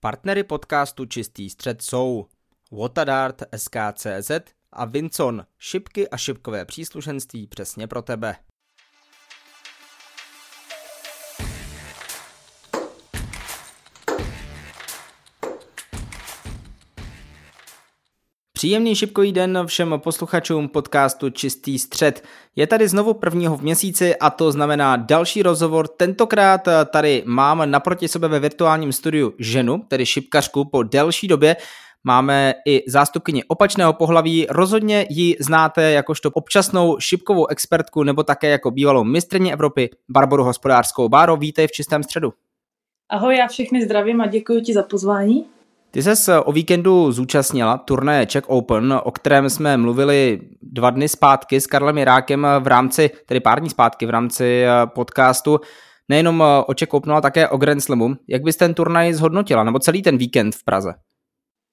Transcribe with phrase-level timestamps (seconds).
[0.00, 2.26] Partnery podcastu Čistý střed jsou
[2.72, 4.30] Watadart SKCZ
[4.72, 8.36] a Vincon, šipky a šipkové příslušenství přesně pro tebe.
[18.58, 22.24] Příjemný šipkový den všem posluchačům podcastu Čistý střed.
[22.56, 25.88] Je tady znovu prvního v měsíci a to znamená další rozhovor.
[25.88, 31.56] Tentokrát tady mám naproti sebe ve virtuálním studiu ženu, tedy šipkařku po delší době.
[32.04, 38.70] Máme i zástupkyni opačného pohlaví, rozhodně ji znáte jakožto občasnou šipkovou expertku nebo také jako
[38.70, 41.08] bývalou mistrně Evropy Barboru Hospodářskou.
[41.08, 42.32] Báro, vítej v čistém středu.
[43.10, 45.57] Ahoj, já všechny zdravím a děkuji ti za pozvání.
[45.90, 51.60] Ty ses o víkendu zúčastnila turné Czech Open, o kterém jsme mluvili dva dny zpátky
[51.60, 55.60] s Karlem Jirákem v rámci, tedy pár dní zpátky v rámci eh, podcastu,
[56.08, 58.14] nejenom eh, o Czech Openu, ale také o Grand Slamu.
[58.28, 60.94] Jak bys ten turnaj zhodnotila, nebo celý ten víkend v Praze?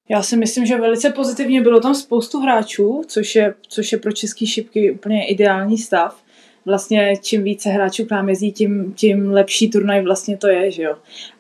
[0.10, 4.12] Já si myslím, že velice pozitivně bylo tam spoustu hráčů, což je, což je pro
[4.12, 6.25] český šipky úplně ideální stav
[6.66, 10.84] vlastně čím více hráčů k nám jezdí, tím, tím lepší turnaj vlastně to je, že
[10.84, 10.96] jo.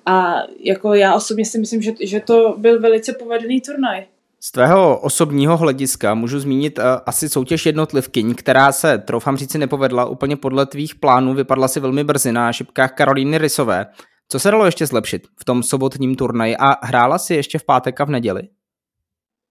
[0.05, 4.05] A jako já osobně si myslím, že, že to byl velice povedený turnaj.
[4.39, 10.05] Z tvého osobního hlediska můžu zmínit uh, asi soutěž jednotlivkyň, která se, troufám říci, nepovedla
[10.05, 13.85] úplně podle tvých plánů, vypadla si velmi brzy na šipkách Karolíny Rysové.
[14.29, 18.01] Co se dalo ještě zlepšit v tom sobotním turnaji a hrála si ještě v pátek
[18.01, 18.41] a v neděli?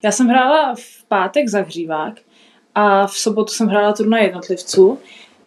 [0.05, 2.14] Já jsem hrála v pátek zahřívák
[2.75, 4.98] a v sobotu jsem hrála turnaj jednotlivců.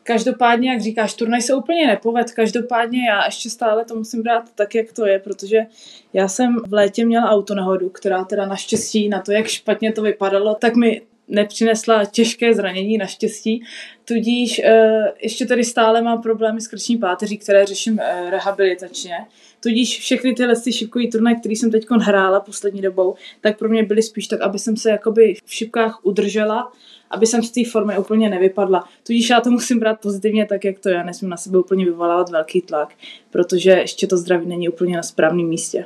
[0.07, 2.31] Každopádně, jak říkáš, turnaj se úplně nepoved.
[2.31, 5.65] Každopádně já ještě stále to musím brát tak, jak to je, protože
[6.13, 10.55] já jsem v létě měla autonehodu, která teda naštěstí na to, jak špatně to vypadalo,
[10.55, 13.63] tak mi nepřinesla těžké zranění naštěstí.
[14.05, 19.17] Tudíž e, ještě tady stále mám problémy s krční páteří, které řeším e, rehabilitačně.
[19.59, 23.83] Tudíž všechny tyhle ty šipkový turnaje, které jsem teď hrála poslední dobou, tak pro mě
[23.83, 26.71] byly spíš tak, aby jsem se jakoby v šipkách udržela
[27.09, 28.83] aby jsem z té formy úplně nevypadla.
[29.03, 31.03] Tudíž já to musím brát pozitivně tak, jak to je.
[31.03, 32.93] Nesmím na sebe úplně vyvolávat velký tlak,
[33.29, 35.85] protože ještě to zdraví není úplně na správném místě.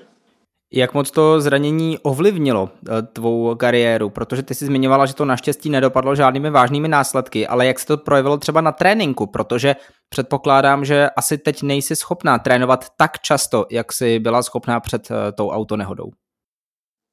[0.74, 4.10] Jak moc to zranění ovlivnilo eh, tvou kariéru?
[4.10, 7.98] Protože ty jsi zmiňovala, že to naštěstí nedopadlo žádnými vážnými následky, ale jak se to
[7.98, 9.28] projevilo třeba na tréninku?
[9.28, 9.76] Protože
[10.10, 15.32] předpokládám, že asi teď nejsi schopná trénovat tak často, jak jsi byla schopná před eh,
[15.32, 16.12] tou autonehodou.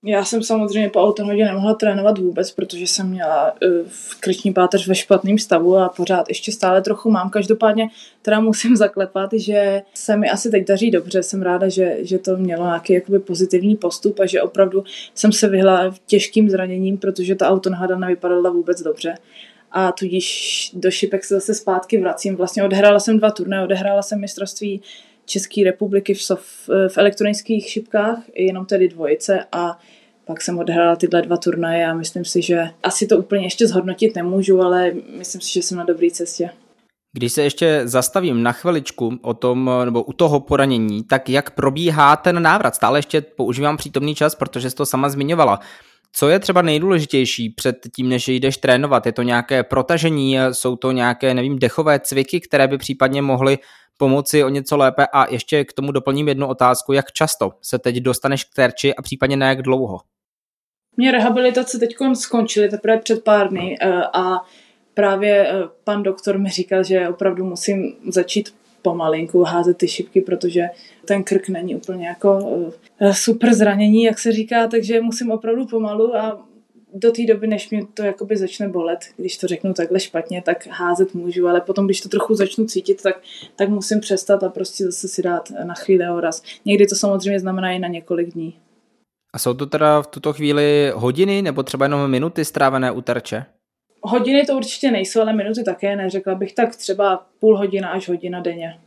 [0.04, 3.88] Já jsem samozřejmě po autohodě nemohla trénovat vůbec, protože jsem měla uh,
[4.20, 7.30] krční páteř ve špatném stavu a pořád ještě stále trochu mám.
[7.30, 7.88] Každopádně
[8.22, 11.22] teda musím zaklepat, že se mi asi teď daří dobře.
[11.22, 15.48] Jsem ráda, že, že to mělo nějaký jakoby pozitivní postup a že opravdu jsem se
[15.48, 19.14] vyhla těžkým zraněním, protože ta autonohada nevypadala vůbec dobře
[19.70, 22.36] a tudíž do šipek se zase zpátky vracím.
[22.36, 24.82] Vlastně odehrála jsem dva turné, odehrála jsem mistrovství
[25.28, 26.42] České republiky v, sof,
[26.88, 29.78] v elektronických šipkách, jenom tedy dvojice a
[30.24, 34.16] pak jsem odehrála tyhle dva turnaje a myslím si, že asi to úplně ještě zhodnotit
[34.16, 36.50] nemůžu, ale myslím si, že jsem na dobré cestě.
[37.12, 42.16] Když se ještě zastavím na chviličku o tom, nebo u toho poranění, tak jak probíhá
[42.16, 42.74] ten návrat?
[42.74, 45.60] Stále ještě používám přítomný čas, protože jsi to sama zmiňovala.
[46.12, 49.06] Co je třeba nejdůležitější před tím, než jdeš trénovat?
[49.06, 53.58] Je to nějaké protažení, jsou to nějaké, nevím, dechové cviky, které by případně mohly
[53.98, 57.96] pomoci o něco lépe a ještě k tomu doplním jednu otázku, jak často se teď
[57.96, 60.00] dostaneš k terči a případně na jak dlouho?
[60.96, 64.40] Mě rehabilitace teď skončily teprve před pár dny eh, a
[64.94, 70.62] právě eh, pan doktor mi říkal, že opravdu musím začít pomalinku házet ty šipky, protože
[71.04, 72.38] ten krk není úplně jako
[73.00, 76.47] eh, super zranění, jak se říká, takže musím opravdu pomalu a
[76.94, 80.66] do té doby, než mě to jakoby začne bolet, když to řeknu takhle špatně, tak
[80.66, 83.20] házet můžu, ale potom, když to trochu začnu cítit, tak,
[83.56, 86.42] tak musím přestat a prostě zase si dát na chvíli oraz.
[86.64, 88.54] Někdy to samozřejmě znamená i na několik dní.
[89.34, 93.44] A jsou to teda v tuto chvíli hodiny nebo třeba jenom minuty strávené u terče?
[94.02, 98.40] Hodiny to určitě nejsou, ale minuty také neřekla bych tak třeba půl hodina až hodina
[98.40, 98.78] denně.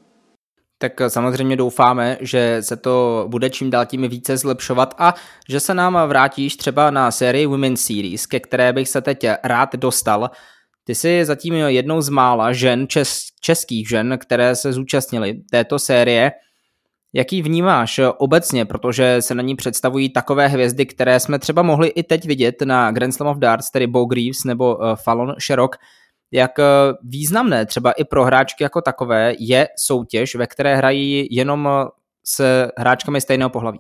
[0.81, 5.13] Tak samozřejmě doufáme, že se to bude čím dál tím více zlepšovat a
[5.49, 9.75] že se nám vrátíš třeba na sérii Women's Series, ke které bych se teď rád
[9.75, 10.29] dostal.
[10.83, 16.31] Ty jsi zatím jednou z mála žen, čes, českých žen, které se zúčastnily této série.
[17.13, 22.03] Jaký vnímáš obecně, protože se na ní představují takové hvězdy, které jsme třeba mohli i
[22.03, 25.75] teď vidět na Grand Slam of Darts, tedy Bo Greaves nebo eh, Fallon Sherrock,
[26.31, 26.63] jak eh,
[27.03, 31.87] významné třeba i pro hráčky jako takové je soutěž, ve které hrají jenom eh,
[32.25, 33.79] s hráčkami stejného pohlaví.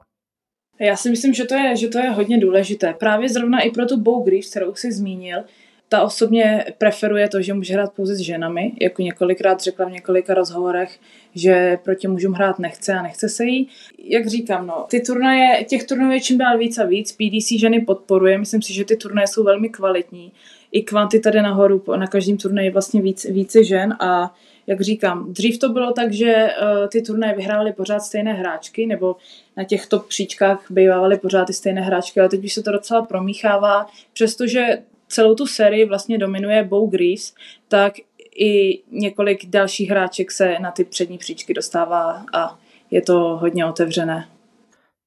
[0.79, 2.93] Já si myslím, že to je, že to je hodně důležité.
[2.93, 5.43] Právě zrovna i pro tu Bow Greaves, kterou si zmínil,
[5.91, 10.33] ta osobně preferuje to, že může hrát pouze s ženami, jako několikrát řekla v několika
[10.33, 10.99] rozhovorech,
[11.35, 13.69] že proti mužům hrát nechce a nechce se jí.
[14.03, 17.81] Jak říkám, no, ty turnaje, těch turnajů je čím dál víc a víc, PDC ženy
[17.81, 20.31] podporuje, myslím si, že ty turnaje jsou velmi kvalitní.
[20.71, 24.35] I kvantita jde nahoru, na každém turnaji vlastně víc, více žen a
[24.67, 29.15] jak říkám, dřív to bylo tak, že uh, ty turnaje vyhrály pořád stejné hráčky, nebo
[29.57, 33.87] na těchto příčkách bývaly pořád ty stejné hráčky, ale teď už se to docela promíchává,
[34.13, 37.33] přestože celou tu sérii vlastně dominuje Bo Greaves,
[37.67, 37.93] tak
[38.35, 42.59] i několik dalších hráček se na ty přední příčky dostává a
[42.91, 44.27] je to hodně otevřené.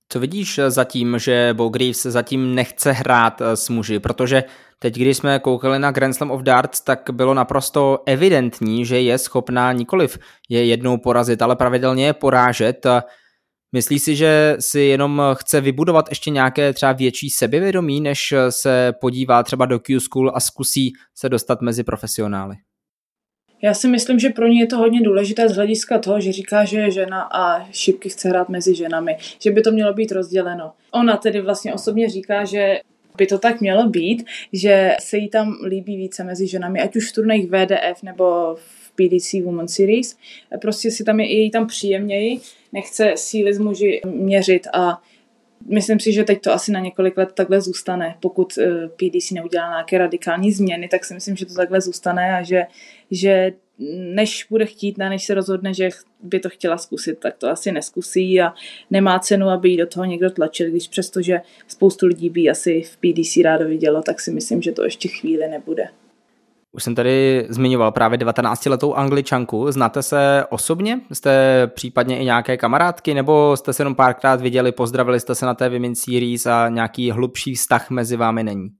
[0.08, 4.44] Co vidíš zatím, že Bo Greaves zatím nechce hrát eh, s muži, protože
[4.78, 9.18] teď, když jsme koukali na Grand Slam of Darts, tak bylo naprosto evidentní, že je
[9.18, 10.18] schopná nikoliv
[10.48, 12.86] je jednou porazit, ale pravidelně je porážet.
[13.72, 19.42] Myslíš si, že si jenom chce vybudovat ještě nějaké třeba větší sebevědomí, než se podívá
[19.42, 22.56] třeba do Q-School a zkusí se dostat mezi profesionály?
[23.64, 26.64] Já si myslím, že pro ní je to hodně důležité z hlediska toho, že říká,
[26.64, 30.72] že je žena a šipky chce hrát mezi ženami, že by to mělo být rozděleno.
[30.90, 32.80] Ona tedy vlastně osobně říká, že
[33.16, 37.10] by to tak mělo být, že se jí tam líbí více mezi ženami, ať už
[37.10, 40.16] v turnajích VDF nebo v PDC Women Series.
[40.60, 42.40] Prostě si tam je, je jí tam příjemněji,
[42.72, 45.02] nechce síly z muži měřit a
[45.68, 48.16] myslím si, že teď to asi na několik let takhle zůstane.
[48.20, 52.42] Pokud eh, PDC neudělá nějaké radikální změny, tak si myslím, že to takhle zůstane a
[52.42, 52.62] že,
[53.10, 53.52] že
[54.14, 55.88] než bude chtít, než se rozhodne, že
[56.22, 58.54] by to chtěla zkusit, tak to asi neskusí a
[58.90, 62.96] nemá cenu, aby jí do toho někdo tlačil, když přestože spoustu lidí by asi v
[62.96, 65.88] PDC rádo vidělo, tak si myslím, že to ještě chvíli nebude.
[66.74, 69.72] Už jsem tady zmiňoval právě 19-letou angličanku.
[69.72, 71.00] Znáte se osobně?
[71.12, 75.54] Jste případně i nějaké kamarádky, nebo jste se jenom párkrát viděli, pozdravili jste se na
[75.54, 78.70] té Women's Series a nějaký hlubší vztah mezi vámi není?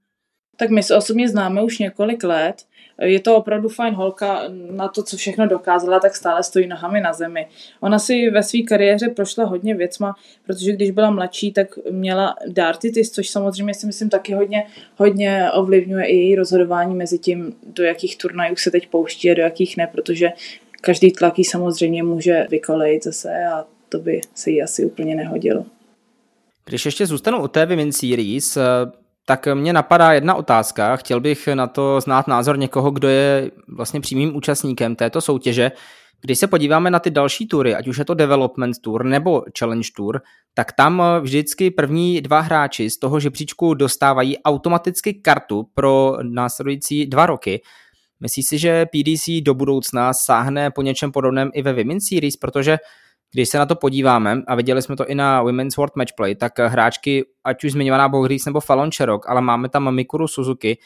[0.56, 2.56] Tak my se osobně známe už několik let
[3.02, 7.12] je to opravdu fajn holka, na to, co všechno dokázala, tak stále stojí nohami na
[7.12, 7.46] zemi.
[7.80, 10.14] Ona si ve své kariéře prošla hodně věcma,
[10.46, 16.06] protože když byla mladší, tak měla dartitis, což samozřejmě si myslím taky hodně, hodně ovlivňuje
[16.06, 19.86] i její rozhodování mezi tím, do jakých turnajů se teď pouští a do jakých ne,
[19.92, 20.28] protože
[20.80, 25.64] každý tlak samozřejmě může vykolejit zase a to by se jí asi úplně nehodilo.
[26.64, 28.58] Když ještě zůstanu u té Women's Series,
[29.26, 30.96] tak mě napadá jedna otázka.
[30.96, 35.72] Chtěl bych na to znát názor někoho, kdo je vlastně přímým účastníkem této soutěže.
[36.20, 39.88] Když se podíváme na ty další tury, ať už je to Development Tour nebo Challenge
[39.96, 40.20] Tour,
[40.54, 47.26] tak tam vždycky první dva hráči z toho žebříčku dostávají automaticky kartu pro následující dva
[47.26, 47.62] roky.
[48.20, 52.78] Myslíš si, že PDC do budoucna sáhne po něčem podobném i ve Women's Series, protože
[53.34, 56.58] když se na to podíváme, a viděli jsme to i na Women's World Matchplay, tak
[56.58, 60.78] hráčky, ať už zmiňovaná Bohris nebo Fallon Cherok, ale máme tam Mikuru Suzuki,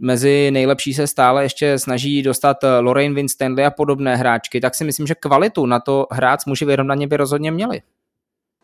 [0.00, 5.06] mezi nejlepší se stále ještě snaží dostat Lorraine Winstanley a podobné hráčky, tak si myslím,
[5.06, 7.80] že kvalitu na to hrát s muži vyrovnaně by rozhodně měli.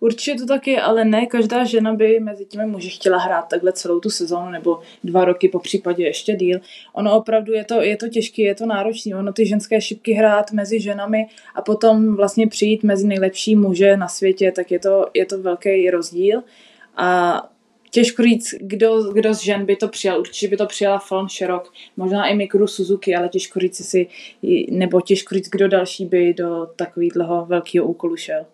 [0.00, 3.72] Určitě to tak je, ale ne každá žena by mezi těmi muži chtěla hrát takhle
[3.72, 6.60] celou tu sezónu nebo dva roky, po případě ještě díl.
[6.92, 9.16] Ono opravdu je to, je to těžké, je to náročné.
[9.16, 14.08] Ono ty ženské šipky hrát mezi ženami a potom vlastně přijít mezi nejlepší muže na
[14.08, 16.42] světě, tak je to, je to velký rozdíl.
[16.96, 17.42] A
[17.90, 20.20] těžko říct, kdo, kdo z žen by to přijal.
[20.20, 24.06] Určitě by to přijala Fallon Sherrock, možná i Mikuru Suzuki, ale těžko říct si,
[24.70, 28.46] nebo těžko říct, kdo další by do takového velkého úkolu šel.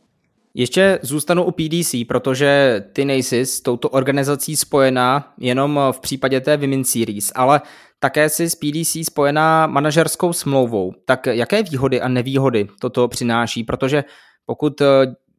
[0.55, 6.57] Ještě zůstanu u PDC, protože ty nejsi s touto organizací spojená jenom v případě té
[6.57, 7.61] Women's Series, ale
[7.99, 10.93] také si s PDC spojená manažerskou smlouvou.
[11.05, 13.65] Tak jaké výhody a nevýhody toto přináší?
[13.65, 14.05] Protože
[14.47, 14.87] pokud eh,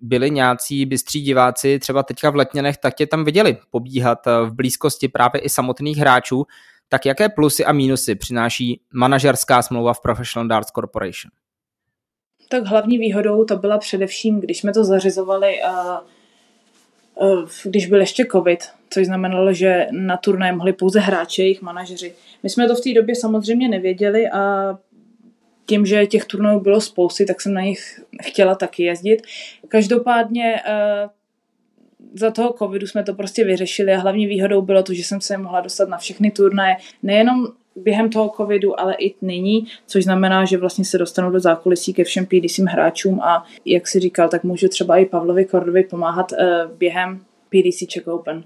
[0.01, 4.53] byli nějací bystří diváci třeba teďka v Letněnech, tak tě tam viděli pobíhat eh, v
[4.53, 6.45] blízkosti právě i samotných hráčů.
[6.89, 11.31] Tak jaké plusy a mínusy přináší manažerská smlouva v Professional Darts Corporation?
[12.49, 15.55] Tak hlavní výhodou to byla především, když jsme to zařizovali,
[17.65, 18.59] když byl ještě covid,
[18.89, 22.13] což znamenalo, že na turné mohli pouze hráči, jejich manažeři.
[22.43, 24.73] My jsme to v té době samozřejmě nevěděli a
[25.65, 29.21] tím, že těch turnajů bylo spousty, tak jsem na nich chtěla taky jezdit.
[29.67, 30.61] Každopádně
[32.13, 35.37] za toho covidu jsme to prostě vyřešili a hlavní výhodou bylo to, že jsem se
[35.37, 40.57] mohla dostat na všechny turnaje, nejenom během toho covidu, ale i nyní, což znamená, že
[40.57, 44.67] vlastně se dostanu do zákulisí ke všem PDC hráčům a jak si říkal, tak můžu
[44.67, 46.37] třeba i Pavlovi Kordovi pomáhat uh,
[46.77, 48.43] během PDC Czech Open.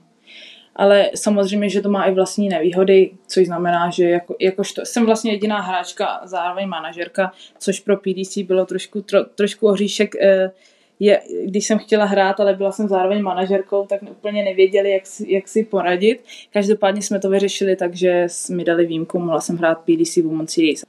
[0.75, 5.31] Ale samozřejmě, že to má i vlastní nevýhody, což znamená, že jako, jakožto jsem vlastně
[5.31, 10.51] jediná hráčka, zároveň manažerka, což pro PDC bylo trošku, tro, trošku ohříšek uh,
[10.99, 15.47] je, když jsem chtěla hrát, ale byla jsem zároveň manažerkou, tak úplně nevěděli, jak, jak
[15.47, 16.23] si poradit.
[16.53, 20.83] Každopádně jsme to vyřešili, takže mi dali výjimku, mohla jsem hrát PDC Women's Series.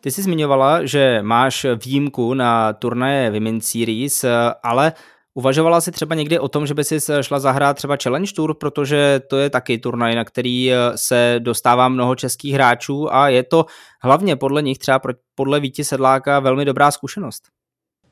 [0.00, 4.24] Ty jsi zmiňovala, že máš výjimku na turnaje Women's Series,
[4.62, 4.92] ale
[5.34, 9.20] Uvažovala si třeba někdy o tom, že by si šla zahrát třeba Challenge Tour, protože
[9.30, 13.66] to je taky turnaj, na který se dostává mnoho českých hráčů a je to
[14.02, 15.00] hlavně podle nich třeba
[15.34, 17.42] podle Víti Sedláka velmi dobrá zkušenost.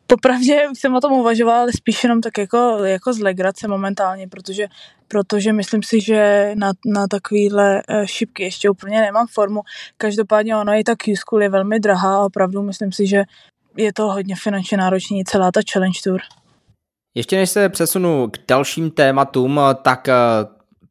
[0.07, 4.67] Popravdě jsem o tom uvažovala, ale spíš jenom tak jako, jako z legrace momentálně, protože,
[5.09, 9.63] protože myslím si, že na, na takovýhle eh, šipky ještě úplně nemám formu.
[9.97, 13.23] Každopádně ona i ta Q-School je velmi drahá a opravdu myslím si, že
[13.77, 16.21] je to hodně finančně náročný celá ta Challenge Tour.
[17.15, 20.15] Ještě než se přesunu k dalším tématům, tak eh,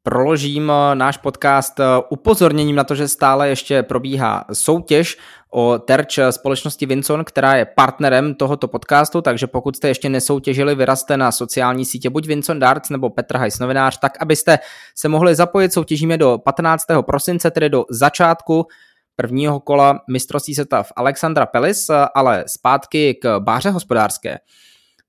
[0.03, 1.79] proložím eh, náš podcast
[2.09, 5.17] upozorněním na to, že stále ještě probíhá soutěž
[5.57, 11.17] o terč společnosti Vinson, která je partnerem tohoto podcastu, takže pokud jste ještě nesoutěžili, vyrazte
[11.17, 14.59] na sociální sítě buď Vinson Darts nebo Petr Hajs novinář, tak abyste
[14.95, 16.85] se mohli zapojit, soutěžíme do 15.
[17.01, 18.67] prosince, tedy do začátku
[19.15, 24.37] prvního kola mistrovství světa v Alexandra Pelis, ale zpátky k báře hospodářské.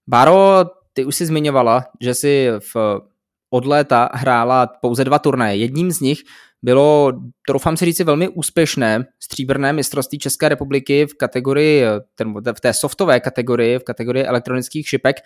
[0.07, 3.01] Báro, ty už si zmiňovala, že si v
[3.51, 5.57] od léta hrála pouze dva turnaje.
[5.57, 6.19] Jedním z nich
[6.63, 7.13] bylo,
[7.47, 11.85] troufám si říct, velmi úspěšné stříbrné mistrovství České republiky v kategorii,
[12.57, 15.17] v té softové kategorii, v kategorii elektronických šipek.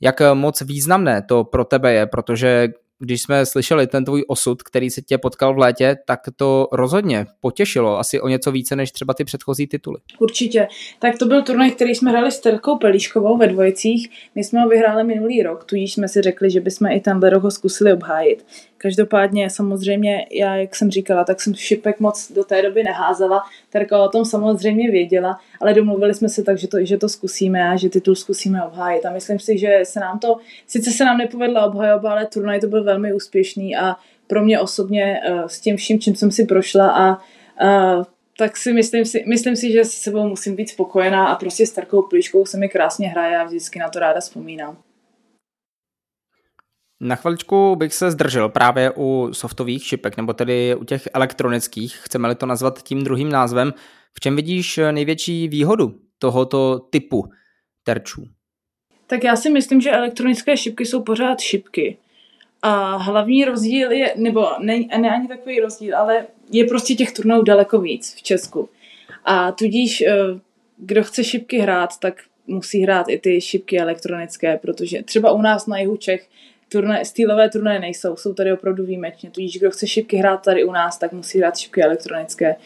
[0.00, 2.68] Jak moc významné to pro tebe je, protože
[3.04, 7.26] když jsme slyšeli ten tvůj osud, který se tě potkal v létě, tak to rozhodně
[7.40, 9.98] potěšilo asi o něco více než třeba ty předchozí tituly.
[10.18, 10.68] Určitě.
[10.98, 14.10] Tak to byl turnaj, který jsme hráli s Terkou Pelíškovou ve dvojicích.
[14.34, 17.42] My jsme ho vyhráli minulý rok, tudíž jsme si řekli, že bychom i ten rok
[17.42, 18.46] ho zkusili obhájit.
[18.82, 23.42] Každopádně samozřejmě já, jak jsem říkala, tak jsem šipek moc do té doby neházela.
[23.70, 27.68] Terka o tom samozřejmě věděla, ale domluvili jsme se tak, že to, že to zkusíme
[27.68, 29.06] a že titul zkusíme obhájit.
[29.06, 30.36] A myslím si, že se nám to,
[30.66, 33.96] sice se nám nepovedla obhajoba, ale turnaj to byl velmi úspěšný a
[34.26, 38.04] pro mě osobně uh, s tím vším, čím jsem si prošla a uh,
[38.38, 41.72] tak si myslím, si myslím si, že s sebou musím být spokojená a prostě s
[41.72, 44.76] Terkou Plíškou se mi krásně hraje a vždycky na to ráda vzpomínám.
[47.04, 52.34] Na chviličku bych se zdržel právě u softových šipek, nebo tedy u těch elektronických, chceme-li
[52.34, 53.74] to nazvat tím druhým názvem.
[54.14, 57.24] V čem vidíš největší výhodu tohoto typu
[57.84, 58.24] terčů?
[59.06, 61.98] Tak já si myslím, že elektronické šipky jsou pořád šipky.
[62.62, 67.42] A hlavní rozdíl je, nebo ne, ne ani takový rozdíl, ale je prostě těch turnajů
[67.42, 68.68] daleko víc v Česku.
[69.24, 70.14] A tudíž, eh,
[70.76, 72.14] kdo chce šipky hrát, tak
[72.46, 76.28] musí hrát i ty šipky elektronické, protože třeba u nás na jihu Čech
[76.72, 79.30] turné, stýlové turnaje nejsou, jsou tady opravdu výjimečně.
[79.30, 82.56] Tudíž kdo chce šipky hrát tady u nás, tak musí hrát šipky elektronické.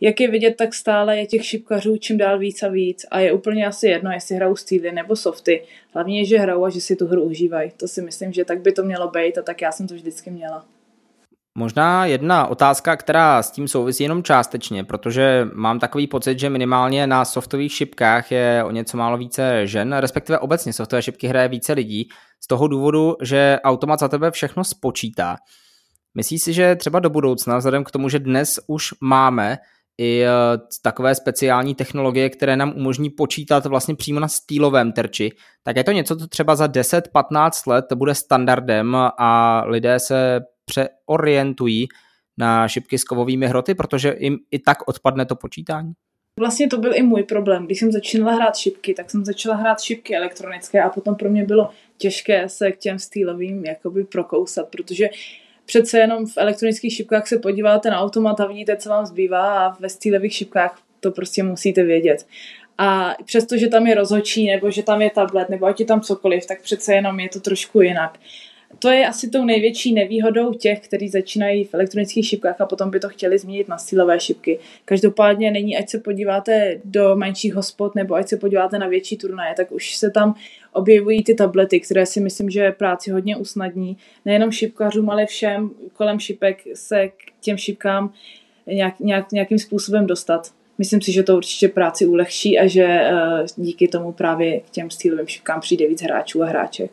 [0.00, 3.32] Jak je vidět, tak stále je těch šipkařů čím dál víc a víc a je
[3.32, 5.62] úplně asi jedno, jestli hrajou stýly nebo softy.
[5.94, 7.72] Hlavně, že hrajou a že si tu hru užívají.
[7.76, 10.30] To si myslím, že tak by to mělo být a tak já jsem to vždycky
[10.30, 10.75] měla.
[11.58, 17.06] Možná jedna otázka, která s tím souvisí jenom částečně, protože mám takový pocit, že minimálně
[17.06, 21.72] na softových šipkách je o něco málo více žen, respektive obecně softové šipky hraje více
[21.72, 22.08] lidí,
[22.44, 25.36] z toho důvodu, že automat za tebe všechno spočítá.
[26.14, 29.58] Myslíš si, že třeba do budoucna, vzhledem k tomu, že dnes už máme
[29.98, 30.28] i e,
[30.82, 35.32] takové speciální technologie, které nám umožní počítat vlastně přímo na stýlovém terči,
[35.62, 41.88] tak je to něco, co třeba za 10-15 let bude standardem a lidé se přeorientují
[42.38, 45.92] na šipky s kovovými hroty, protože jim i tak odpadne to počítání?
[46.40, 47.66] Vlastně to byl i můj problém.
[47.66, 51.44] Když jsem začínala hrát šipky, tak jsem začala hrát šipky elektronické a potom pro mě
[51.44, 55.08] bylo těžké se k těm stylovým jakoby prokousat, protože
[55.66, 59.76] přece jenom v elektronických šipkách se podíváte na automat a vidíte, co vám zbývá a
[59.80, 62.26] ve stylových šipkách to prostě musíte vědět.
[62.78, 66.46] A přestože tam je rozhočí, nebo že tam je tablet, nebo ať je tam cokoliv,
[66.46, 68.18] tak přece jenom je to trošku jinak
[68.78, 73.00] to je asi tou největší nevýhodou těch, kteří začínají v elektronických šipkách a potom by
[73.00, 74.58] to chtěli změnit na stylové šipky.
[74.84, 79.54] Každopádně není, ať se podíváte do menších hospod nebo ať se podíváte na větší turnaje,
[79.56, 80.34] tak už se tam
[80.72, 83.96] objevují ty tablety, které si myslím, že práci hodně usnadní.
[84.24, 88.12] Nejenom šipkařům, ale všem kolem šipek se k těm šipkám
[88.66, 90.52] nějak, nějak, nějakým způsobem dostat.
[90.78, 94.90] Myslím si, že to určitě práci ulehčí a že uh, díky tomu právě k těm
[94.90, 96.90] stylovým šipkám přijde víc hráčů a hráček.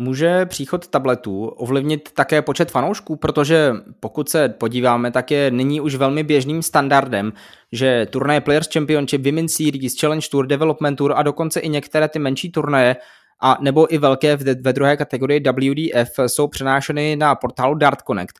[0.00, 5.94] Může příchod tabletů ovlivnit také počet fanoušků, protože pokud se podíváme, tak je nyní už
[5.94, 7.32] velmi běžným standardem,
[7.72, 12.18] že turnaje Players Championship, Women's Series, Challenge Tour, Development Tour a dokonce i některé ty
[12.18, 12.96] menší turnaje
[13.42, 18.34] a nebo i velké ve druhé kategorii WDF jsou přenášeny na portálu Dart Connect.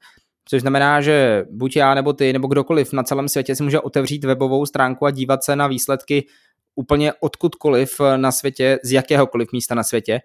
[0.45, 4.25] Což znamená, že buď já nebo ty nebo kdokoliv na celém světě si může otevřít
[4.25, 6.26] webovou stránku a dívat se na výsledky
[6.75, 10.21] úplně odkudkoliv na světě, z jakéhokoliv místa na světě.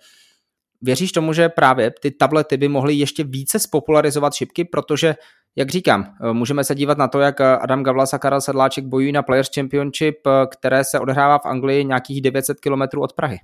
[0.82, 5.16] Věříš tomu, že právě ty tablety by mohly ještě více spopularizovat šipky, protože,
[5.56, 9.24] jak říkám, můžeme se dívat na to, jak Adam Gavlas a Karel Sedláček bojují na
[9.24, 10.16] Players Championship,
[10.52, 13.38] které se odehrává v Anglii nějakých 900 km od Prahy.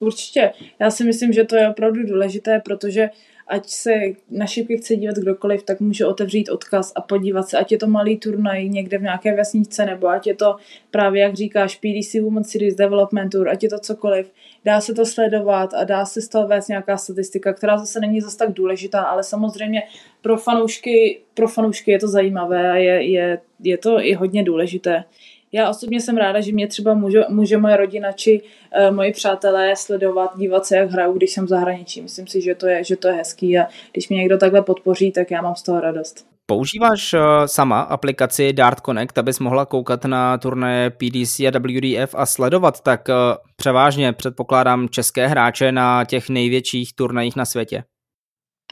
[0.00, 0.52] Určitě.
[0.78, 3.10] Já si myslím, že to je opravdu důležité, protože
[3.48, 3.90] ať se
[4.30, 7.86] na šipky chce dívat kdokoliv, tak může otevřít odkaz a podívat se, ať je to
[7.86, 10.56] malý turnaj někde v nějaké vesničce, nebo ať je to
[10.90, 14.32] právě, jak říkáš, PDC Women Series Development Tour, ať je to cokoliv.
[14.64, 18.20] Dá se to sledovat a dá se z toho vést nějaká statistika, která zase není
[18.20, 19.82] zase tak důležitá, ale samozřejmě
[20.22, 25.04] pro fanoušky, pro fanoušky je to zajímavé a je, je, je to i hodně důležité.
[25.52, 29.76] Já osobně jsem ráda, že mě třeba může, může moje rodina či uh, moji přátelé
[29.76, 32.00] sledovat, dívat se, jak hraju, když jsem v zahraničí.
[32.00, 35.12] Myslím si, že to, je, že to je hezký a když mě někdo takhle podpoří,
[35.12, 36.26] tak já mám z toho radost.
[36.46, 42.26] Používáš uh, sama aplikaci Dart Connect, abys mohla koukat na turné PDC a WDF a
[42.26, 43.14] sledovat tak uh,
[43.56, 47.84] převážně, předpokládám, české hráče na těch největších turnajích na světě?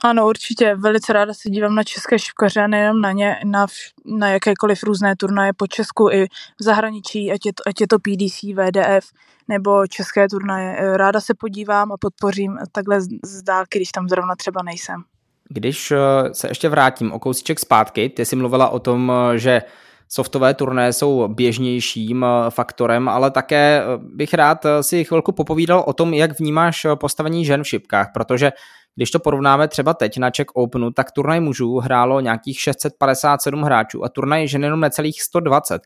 [0.05, 0.75] Ano, určitě.
[0.75, 3.67] Velice ráda se dívám na české šipkaře a nejenom na ně, na,
[4.05, 6.27] na jakékoliv různé turnaje po Česku i
[6.61, 9.11] v zahraničí, ať je, to, ať je to PDC, VDF
[9.49, 10.97] nebo české turnaje.
[10.97, 15.03] Ráda se podívám a podpořím takhle z dálky, když tam zrovna třeba nejsem.
[15.49, 15.99] Když eh,
[16.33, 19.63] se ještě vrátím o kousíček zpátky, ty jsi mluvila o tom, eh, že
[20.09, 26.15] softové turné jsou běžnějším eh, faktorem, ale také bych rád si chvilku popovídal o tom,
[26.15, 28.53] jak vnímáš postavení žen v šipkách, protože
[28.97, 34.05] když to porovnáme třeba teď na Czech Openu, tak turnaj mužů hrálo nějakých 657 hráčů
[34.05, 35.83] a turnaj žen jenom necelých 120.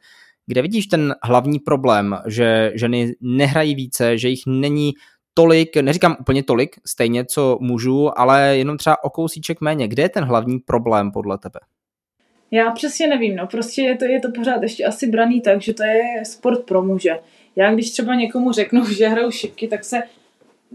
[0.46, 4.92] Kde vidíš ten hlavní problém, že ženy nehrají více, že jich není
[5.34, 9.88] tolik, neříkám úplně tolik, stejně co mužů, ale jenom třeba o kousíček méně.
[9.88, 11.60] Kde je ten hlavní problém podle tebe?
[12.50, 15.74] Já přesně nevím, no prostě je to, je to pořád ještě asi braný tak, že
[15.74, 17.18] to je sport pro muže.
[17.56, 20.02] Já když třeba někomu řeknu, že hraju šipky, tak se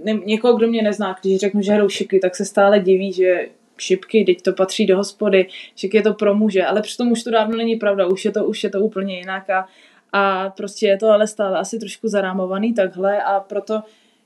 [0.03, 3.47] ne, někoho, kdo mě nezná, když řeknu, že hraju šipky, tak se stále diví, že
[3.77, 7.31] šipky, teď to patří do hospody, že je to pro muže, ale přitom už to
[7.31, 9.67] dávno není pravda, už je to, už je to úplně jinak a,
[10.13, 13.81] a prostě je to ale stále asi trošku zarámovaný takhle a proto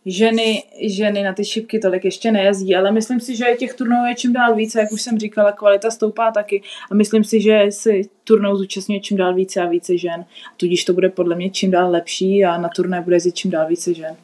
[0.06, 4.15] ženy, ženy na ty šipky tolik ještě nejezdí, ale myslím si, že těch turnajů je
[4.15, 8.01] čím dál více, jak už jsem říkala, kvalita stoupá taky a myslím si, že si
[8.24, 10.26] turnajů zúčastňuje čím dál více a více žen.
[10.58, 13.67] Tudíž to bude podle mě čím dál lepší a na turné bude jezdit čím dál
[13.67, 14.15] více žen.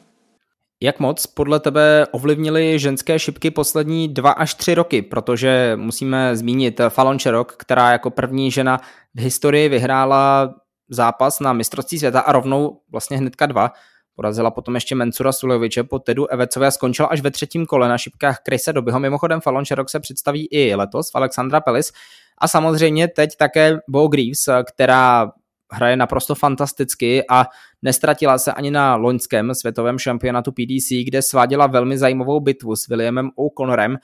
[0.82, 5.02] Jak moc podle tebe ovlivnily ženské šipky poslední dva až tři roky?
[5.02, 8.80] Protože musíme zmínit Fallon Sherrock, která jako první žena
[9.14, 10.54] v historii vyhrála
[10.88, 13.72] zápas na mistrovství světa a rovnou vlastně hnedka dva.
[14.16, 18.38] Porazila potom ještě Mensura Sulejoviče po Tedu Evecové skončila až ve třetím kole na šipkách
[18.42, 19.00] Krise Dobyho.
[19.00, 21.92] Mimochodem Fallon Sherrock se představí i letos v Alexandra Pelis.
[22.38, 25.32] A samozřejmě teď také Bo Greaves, která
[25.72, 27.46] hraje naprosto fantasticky a
[27.82, 33.30] nestratila se ani na loňském světovém šampionátu PDC, kde sváděla velmi zajímavou bitvu s Williamem
[33.36, 33.96] O'Connorem.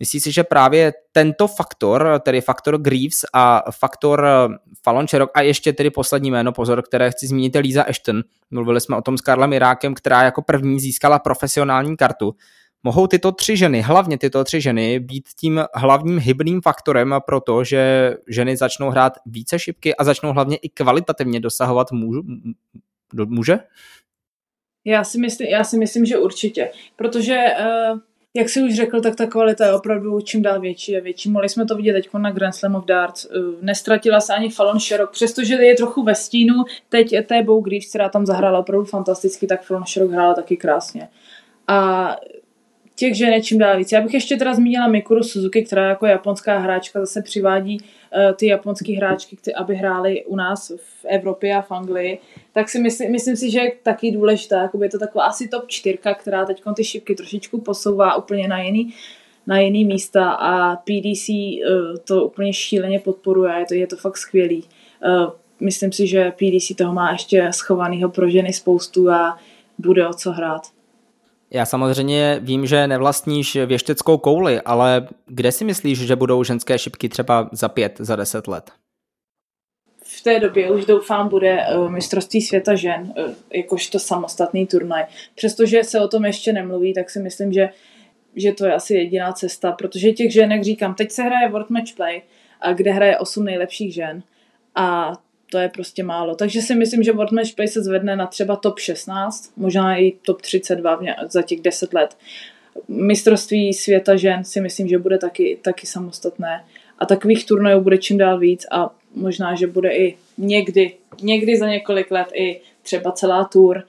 [0.00, 5.40] Myslíš si, že právě tento faktor, tedy faktor Greaves a faktor eh, Fallon Cherok a
[5.40, 8.22] ještě tedy poslední jméno, pozor, které chci zmínit, je Lisa Ashton.
[8.50, 12.34] Mluvili jsme o tom s Karlem Irákem, která jako první získala profesionální kartu
[12.82, 17.64] mohou tyto tři ženy, hlavně tyto tři ženy, být tím hlavním hybným faktorem pro to,
[17.64, 22.16] že ženy začnou hrát více šipky a začnou hlavně i kvalitativně dosahovat muž,
[23.26, 23.58] muže?
[24.84, 27.98] Já si, myslím, já si myslím, že určitě, protože uh,
[28.34, 31.30] jak si už řekl, tak ta kvalita je opravdu čím dál větší a větší.
[31.30, 33.24] Mohli jsme to vidět teď na Grand Slam of Darts.
[33.24, 36.54] Uh, nestratila se ani Fallon Sherrock, přestože je trochu ve stínu.
[36.88, 41.08] Teď té Bow Greaves, která tam zahrála opravdu fantasticky, tak Fallon Sherrock hrála taky krásně.
[41.68, 42.16] A
[42.96, 43.92] těch žen je čím dál víc.
[43.92, 47.86] Já bych ještě teda zmínila Mikuru Suzuki, která jako japonská hráčka zase přivádí uh,
[48.36, 52.18] ty japonské hráčky, aby hrály u nás v Evropě a v Anglii.
[52.52, 54.62] Tak si myslím, myslím si, že je taky důležitá.
[54.62, 58.62] Jakoby je to taková asi top čtyřka, která teď ty šipky trošičku posouvá úplně na
[58.62, 58.94] jiný,
[59.46, 61.60] na jiný místa a PDC eh,
[62.04, 63.52] to úplně šíleně podporuje.
[63.58, 64.64] Je to, je to fakt skvělý.
[65.04, 69.38] Uh, myslím si, že PDC toho má ještě schovaného pro ženy spoustu a
[69.78, 70.62] bude o co hrát.
[71.50, 77.08] Já samozřejmě vím, že nevlastníš věšteckou kouli, ale kde si myslíš, že budou ženské šipky
[77.08, 78.70] třeba za pět, za deset let?
[80.20, 85.04] v té době už doufám bude uh, mistrovství světa žen, uh, jakožto samostatný turnaj.
[85.34, 87.68] Přestože se o tom ještě nemluví, tak si myslím, že,
[88.36, 91.70] že to je asi jediná cesta, protože těch žen, jak říkám, teď se hraje World
[91.70, 92.22] Match Play,
[92.60, 94.22] a kde hraje 8 nejlepších žen
[94.74, 95.12] a
[95.50, 96.34] to je prostě málo.
[96.34, 100.12] Takže si myslím, že World Match Play se zvedne na třeba top 16, možná i
[100.22, 102.16] top 32 za těch 10 let.
[102.88, 106.64] Mistrovství světa žen si myslím, že bude taky, taky samostatné.
[106.98, 111.68] A takových turnajů bude čím dál víc a možná, že bude i někdy, někdy za
[111.68, 113.82] několik let i třeba celá tour,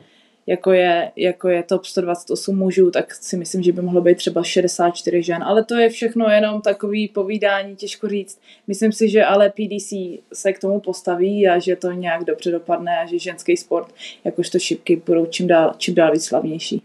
[0.52, 4.44] jako je, jako je top 128 mužů, tak si myslím, že by mohlo být třeba
[4.44, 5.44] 64 žen.
[5.44, 8.40] Ale to je všechno jenom takový povídání, těžko říct.
[8.68, 9.94] Myslím si, že ale PDC
[10.34, 13.88] se k tomu postaví a že to nějak dobře dopadne a že ženský sport,
[14.24, 16.82] jakožto šipky, budou čím dál, čím dál víc slavnější.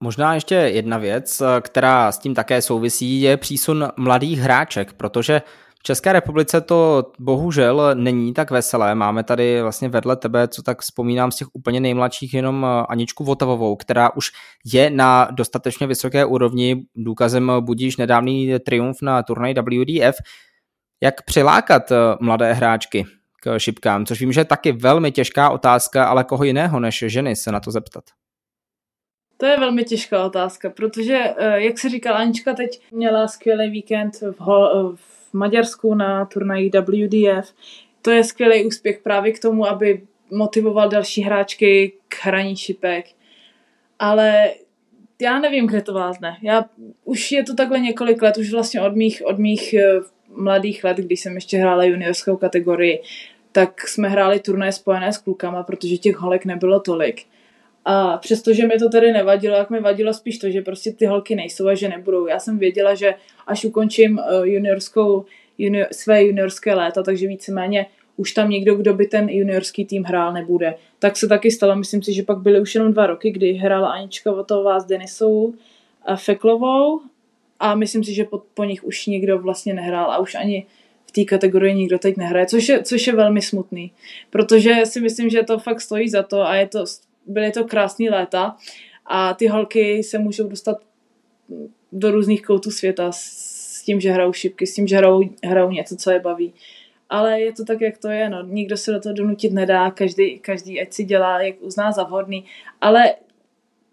[0.00, 5.42] Možná ještě jedna věc, která s tím také souvisí, je přísun mladých hráček, protože
[5.86, 8.94] České republice to bohužel není tak veselé.
[8.94, 13.76] Máme tady vlastně vedle tebe, co tak vzpomínám z těch úplně nejmladších, jenom Aničku Votavovou,
[13.76, 14.30] která už
[14.64, 16.82] je na dostatečně vysoké úrovni.
[16.96, 20.16] Důkazem budíš nedávný triumf na turnaj WDF.
[21.02, 21.82] Jak přilákat
[22.20, 23.04] mladé hráčky
[23.40, 27.36] k šipkám, což vím, že je taky velmi těžká otázka, ale koho jiného než ženy
[27.36, 28.04] se na to zeptat?
[29.36, 34.12] To je velmi těžká otázka, protože, eh, jak se říkala, Anička teď měla skvělý víkend
[34.20, 34.38] v,
[34.94, 37.54] v Maďarsku na turnaji WDF.
[38.02, 43.06] To je skvělý úspěch právě k tomu, aby motivoval další hráčky k hraní šipek.
[43.98, 44.50] Ale
[45.20, 46.36] já nevím, kde to vázne.
[46.42, 46.64] Já,
[47.04, 50.00] už je to takhle několik let, už vlastně od mých, od mých eh,
[50.36, 53.02] mladých let, když jsem ještě hrála juniorskou kategorii,
[53.52, 57.22] tak jsme hráli turnaje spojené s klukama, protože těch holek nebylo tolik.
[57.84, 61.34] A přestože mi to tedy nevadilo, jak mi vadilo spíš to, že prostě ty holky
[61.34, 62.26] nejsou a že nebudou.
[62.26, 63.14] Já jsem věděla, že
[63.46, 65.24] až ukončím eh, juniorskou,
[65.58, 70.32] junior, své juniorské léta, takže víceméně už tam někdo, kdo by ten juniorský tým hrál,
[70.32, 70.74] nebude.
[70.98, 73.90] Tak se taky stalo, myslím si, že pak byly už jenom dva roky, kdy hrála
[73.90, 75.54] Anička Votová s Denisou
[76.04, 77.00] a Feklovou
[77.60, 80.66] a myslím si, že po, po nich už nikdo vlastně nehrál a už ani
[81.06, 83.92] v té kategorii nikdo teď nehraje, což je, což je velmi smutný,
[84.30, 86.84] protože si myslím, že to fakt stojí za to a je to
[87.26, 88.56] byly to krásné léta
[89.06, 90.76] a ty holky se můžou dostat
[91.92, 95.96] do různých koutů světa s tím, že hrajou šipky, s tím, že hrajou, hrajou něco,
[95.96, 96.54] co je baví.
[97.10, 98.28] Ale je to tak, jak to je.
[98.28, 98.42] No.
[98.42, 102.44] Nikdo se do toho donutit nedá, každý, každý ať si dělá, jak uzná za vhodný.
[102.80, 103.14] Ale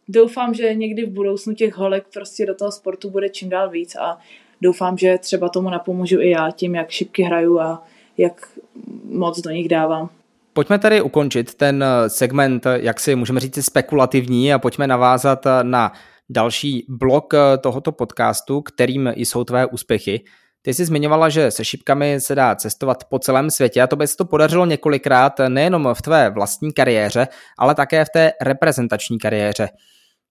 [0.08, 3.96] doufám, že někdy v budoucnu těch holek prostě do toho sportu bude čím dál víc
[3.96, 4.18] a
[4.62, 7.84] doufám, že třeba tomu napomůžu i já tím, jak šipky hraju a
[8.18, 8.58] jak
[9.04, 10.10] moc do nich dávám.
[10.54, 15.46] Pojďme tady ukončit ten eh, segment, eh, jak si můžeme říct, spekulativní a pojďme navázat
[15.46, 15.92] eh, na
[16.30, 20.24] další blok tohoto podcastu, kterým jsou tvé úspěchy.
[20.62, 24.08] Ty jsi zmiňovala, že se šipkami se dá cestovat po celém světě a to by
[24.08, 29.70] se to podařilo několikrát nejenom v tvé vlastní kariéře, ale také v té reprezentační kariéře.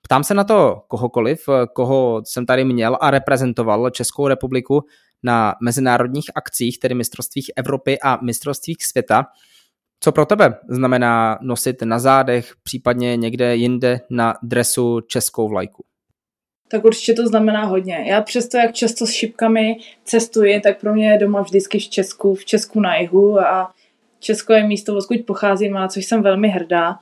[0.02, 1.40] Ptám se na to kohokoliv,
[1.74, 4.80] koho jsem tady měl a reprezentoval Českou republiku
[5.22, 9.26] na mezinárodních akcích, tedy mistrovstvích Evropy a mistrovstvích světa.
[10.02, 15.84] Co pro tebe znamená nosit na zádech, případně někde jinde na dresu českou vlajku?
[16.68, 18.04] Tak určitě to znamená hodně.
[18.06, 22.34] Já přesto, jak často s šipkami cestuji, tak pro mě je doma vždycky v Česku,
[22.34, 23.74] v Česku na jihu a
[24.18, 26.98] Česko je místo, odkud pocházím a což jsem velmi hrdá.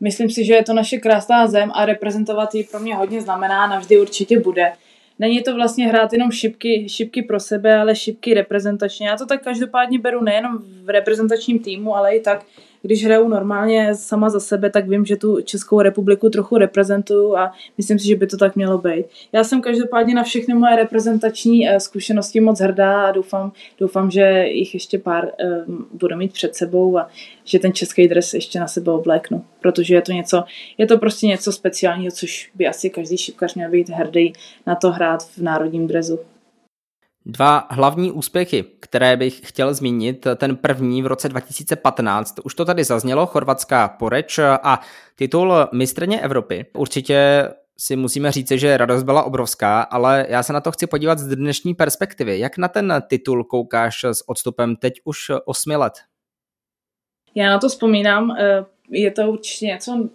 [0.00, 3.66] Myslím si, že je to naše krásná zem a reprezentovat ji pro mě hodně znamená,
[3.66, 4.72] navždy určitě bude.
[5.18, 9.08] Není to vlastně hrát jenom šipky, šipky pro sebe, ale šipky reprezentačně.
[9.08, 12.46] Já to tak každopádně beru nejenom v reprezentačním týmu, ale i tak,
[12.84, 17.52] když hraju normálně sama za sebe, tak vím, že tu Českou republiku trochu reprezentuju a
[17.76, 19.06] myslím si, že by to tak mělo být.
[19.32, 24.44] Já jsem každopádně na všechny moje reprezentační eh, zkušenosti moc hrdá a doufám, doufám že
[24.46, 25.30] jich ještě pár
[25.66, 27.08] um, budu mít před sebou a
[27.44, 30.44] že ten český dres ještě na sebe obléknu, protože je to něco,
[30.78, 34.32] je to prostě něco speciálního, což by asi každý šipkař měl být hrdý
[34.66, 36.18] na to hrát v národním drezu.
[37.26, 42.84] Dva hlavní úspěchy, které bych chtěl zmínit, ten první v roce 2015, už to tady
[42.84, 44.80] zaznělo, chorvatská poreč a
[45.16, 46.66] titul mistrně Evropy.
[46.74, 51.18] Určitě si musíme říct, že radost byla obrovská, ale já se na to chci podívat
[51.18, 52.38] z dnešní perspektivy.
[52.38, 55.92] Jak na ten titul koukáš s odstupem teď už osmi let?
[57.34, 60.08] Já na to vzpomínám, eh, je to určitě něco,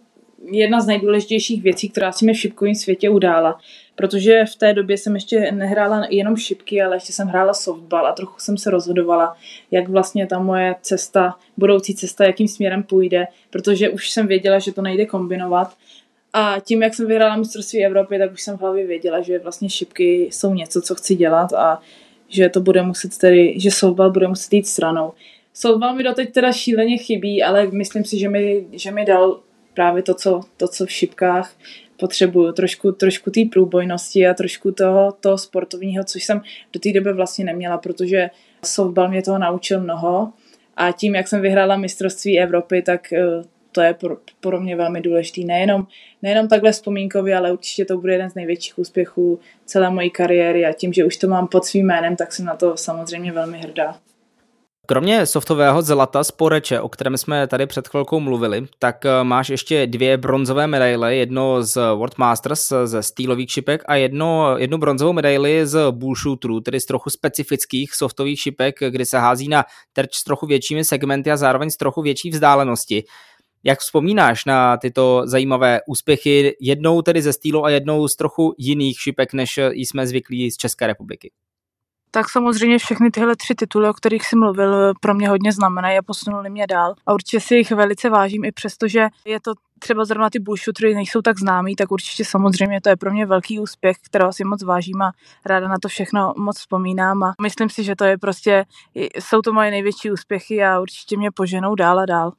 [0.51, 3.59] jedna z nejdůležitějších věcí, která si mi v šipkovém světě udála
[3.99, 8.11] protože v té době jsem ještě nehrála jenom šipky, ale ještě jsem hrála softball a
[8.11, 9.37] trochu jsem se rozhodovala,
[9.71, 14.73] jak vlastně ta moje cesta, budoucí cesta, jakým směrem půjde, protože už jsem věděla, že
[14.73, 15.77] to nejde kombinovat.
[16.33, 19.69] A tím, jak jsem vyhrála mistrovství Evropy, tak už jsem v hlavě věděla, že vlastně
[19.69, 21.79] šipky jsou něco, co chci dělat a
[22.27, 25.13] že to bude muset tedy, že softball bude muset jít stranou.
[25.53, 29.39] Softball mi doteď teda šíleně chybí, ale myslím si, že mi, že mi dal
[29.79, 31.55] právě to co, to, co v šipkách
[31.99, 36.41] potřebuju trošku, trošku té průbojnosti a trošku toho, toho sportovního, což jsem
[36.73, 38.29] do té doby vlastně neměla, protože
[38.65, 40.33] softball mě toho naučil mnoho
[40.77, 43.23] a tím, jak jsem vyhrála mistrovství Evropy, tak eh,
[43.71, 45.45] to je pro, pro mě velmi důležitý.
[45.45, 45.87] Nejenom,
[46.21, 50.73] nejenom takhle vzpomínkově, ale určitě to bude jeden z největších úspěchů celé mojí kariéry a
[50.73, 53.99] tím, že už to mám pod svým jménem, tak jsem na to samozřejmě velmi hrdá.
[54.89, 59.49] Kromě softového zlata z Poreče, o kterém jsme tady před chvilkou mluvili, tak eh, máš
[59.49, 65.13] ještě dvě bronzové medaile, jedno z World Masters ze stýlových šipek a jedno, jednu bronzovou
[65.13, 70.23] medaili z bullshooterů, tedy z trochu specifických softových šipek, kdy se hází na terč s
[70.23, 73.03] trochu většími segmenty a zároveň s trochu větší vzdálenosti.
[73.63, 78.99] Jak vzpomínáš na tyto zajímavé úspěchy, jednou tedy ze stýlu a jednou z trochu jiných
[78.99, 81.31] šipek, než jsme zvyklí z České republiky?
[82.11, 86.01] Tak samozřejmě všechny tyhle tři tituly, o kterých jsem mluvil, pro mě hodně znamenají a
[86.01, 86.93] posunuli mě dál.
[87.05, 90.95] A určitě si jich velice vážím, i přesto, že je to třeba zrovna ty bullshootery
[90.95, 94.63] nejsou tak známý, tak určitě samozřejmě to je pro mě velký úspěch, kterého si moc
[94.63, 95.11] vážím a
[95.45, 98.65] ráda na to všechno moc vzpomínám a myslím si, že to je prostě,
[99.19, 102.33] jsou to moje největší úspěchy a určitě mě poženou dál a dál.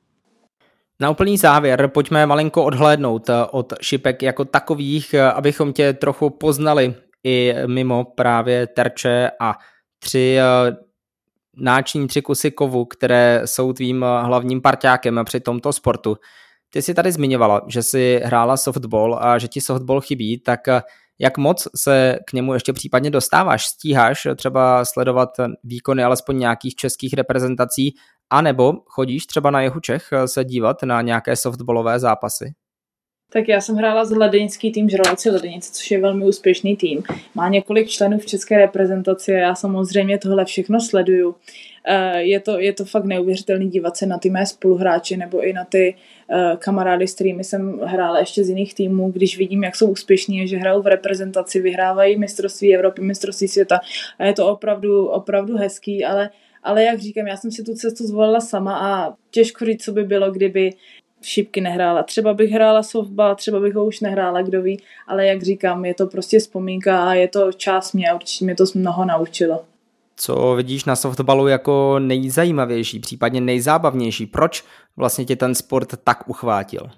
[1.00, 7.54] Na úplný závěr pojďme malinko odhlédnout od šipek jako takových, abychom tě trochu poznali i
[7.66, 9.54] mimo právě terče a
[9.98, 10.76] tři eh,
[11.56, 16.16] náční tři kusy kovu, které jsou tvým eh, hlavním parťákem při tomto sportu.
[16.70, 20.82] Ty jsi tady zmiňovala, že jsi hrála softball a že ti softball chybí, tak eh,
[21.18, 23.66] jak moc se k němu ještě případně dostáváš?
[23.66, 25.28] Stíháš třeba sledovat
[25.64, 27.94] výkony alespoň nějakých českých reprezentací,
[28.30, 32.54] anebo chodíš třeba na Jehu Čech se dívat na nějaké softballové zápasy?
[33.32, 37.02] Tak já jsem hrála z Ledenický tým Žraloci Ledenice, což je velmi úspěšný tým.
[37.34, 41.34] Má několik členů v české reprezentaci a já samozřejmě tohle všechno sleduju.
[41.84, 45.52] Eh, je to, je to fakt neuvěřitelný dívat se na ty mé spoluhráče nebo i
[45.52, 45.94] na ty
[46.30, 50.48] eh, kamarády, s kterými jsem hrála ještě z jiných týmů, když vidím, jak jsou úspěšní,
[50.48, 53.80] že hrajou v reprezentaci, vyhrávají mistrovství Evropy, mistrovství světa
[54.18, 56.30] a je to opravdu, opravdu hezký, ale
[56.62, 60.04] ale jak říkám, já jsem si tu cestu zvolila sama a těžko říct, co by
[60.04, 60.72] bylo, kdyby
[61.22, 62.02] šipky nehrála.
[62.02, 65.94] Třeba bych hrála softball, třeba bych ho už nehrála, kdo ví, ale jak říkám, je
[65.94, 69.64] to prostě vzpomínka a je to část mě a určitě mě to mnoho naučilo.
[70.16, 74.26] Co vidíš na softballu jako nejzajímavější, případně nejzábavnější?
[74.26, 74.64] Proč
[74.96, 76.90] vlastně tě ten sport tak uchvátil?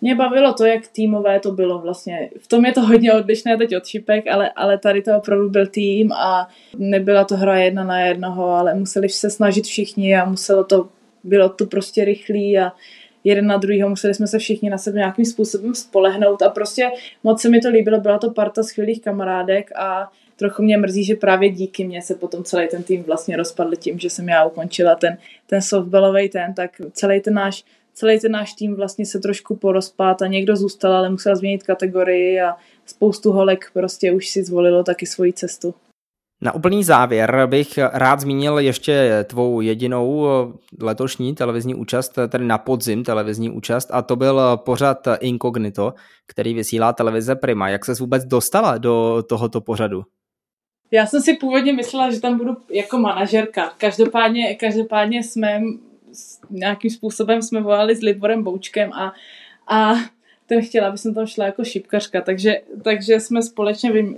[0.00, 2.30] Mě bavilo to, jak týmové to bylo vlastně.
[2.40, 5.66] V tom je to hodně odlišné teď od šipek, ale, ale tady to opravdu byl
[5.66, 10.64] tým a nebyla to hra jedna na jednoho, ale museli se snažit všichni a muselo
[10.64, 10.88] to,
[11.24, 12.72] bylo to prostě rychlý a
[13.24, 16.90] jeden na druhýho, museli jsme se všichni na sebe nějakým způsobem spolehnout a prostě
[17.24, 21.14] moc se mi to líbilo, byla to parta skvělých kamarádek a trochu mě mrzí, že
[21.14, 24.94] právě díky mně se potom celý ten tým vlastně rozpadl tím, že jsem já ukončila
[24.94, 29.56] ten, ten softballový ten, tak celý ten náš celý ten náš tým vlastně se trošku
[29.56, 32.56] porozpát a někdo zůstal, ale musel změnit kategorii a
[32.86, 35.74] spoustu holek prostě už si zvolilo taky svoji cestu.
[36.42, 40.26] Na úplný závěr bych rád zmínil ještě tvou jedinou
[40.80, 45.94] letošní televizní účast, tedy na podzim televizní účast, a to byl pořad Incognito,
[46.26, 47.68] který vysílá televize Prima.
[47.68, 50.02] Jak se vůbec dostala do tohoto pořadu?
[50.90, 53.72] Já jsem si původně myslela, že tam budu jako manažerka.
[53.78, 55.60] Každopádně, každopádně jsme
[56.50, 59.12] nějakým způsobem jsme volali s Liborem Boučkem a,
[59.68, 59.94] a
[60.46, 64.16] ten chtěl, aby jsem tam šla jako šipkařka, takže, takže jsme společně vy,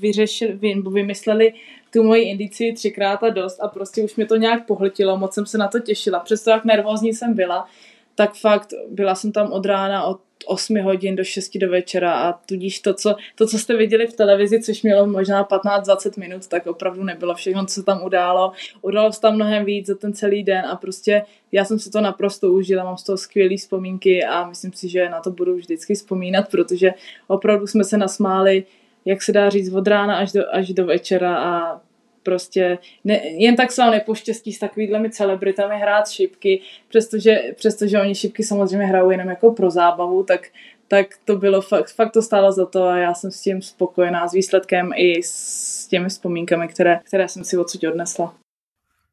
[0.00, 1.52] vyřešili, vy, vymysleli
[1.92, 5.46] tu moji indici třikrát a dost a prostě už mě to nějak pohltilo, moc jsem
[5.46, 6.20] se na to těšila.
[6.20, 7.66] Přesto jak nervózní jsem byla,
[8.14, 12.32] tak fakt byla jsem tam od rána od 8 hodin do 6 do večera a
[12.32, 16.66] tudíž to co, to, co jste viděli v televizi, což mělo možná 15-20 minut, tak
[16.66, 18.52] opravdu nebylo všechno, co se tam událo.
[18.82, 22.00] Událo se tam mnohem víc za ten celý den a prostě já jsem si to
[22.00, 25.94] naprosto užila, mám z toho skvělé vzpomínky a myslím si, že na to budu vždycky
[25.94, 26.90] vzpomínat, protože
[27.26, 28.64] opravdu jsme se nasmáli,
[29.04, 31.80] jak se dá říct, od rána až do, až do večera a
[32.22, 38.14] prostě ne, jen tak se vám nepoštěstí s takovými celebritami hrát šipky, přestože, přestože oni
[38.14, 40.48] šipky samozřejmě hrajou jenom jako pro zábavu, tak,
[40.88, 44.28] tak to bylo fakt, fakt to stálo za to a já jsem s tím spokojená
[44.28, 48.34] s výsledkem i s těmi vzpomínkami, které, které jsem si odsud odnesla.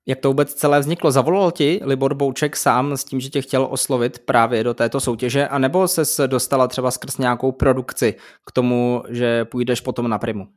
[0.07, 1.11] Jak to vůbec celé vzniklo?
[1.11, 5.47] Zavolal ti Libor Bouček sám s tím, že tě chtěl oslovit právě do této soutěže,
[5.47, 8.15] anebo se dostala třeba skrz nějakou produkci
[8.45, 10.47] k tomu, že půjdeš potom na primu?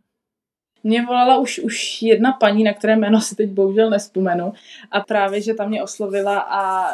[0.82, 4.52] Mě volala už, už jedna paní, na které jméno si teď bohužel nespomenu
[4.90, 6.90] a právě, že tam mě oslovila a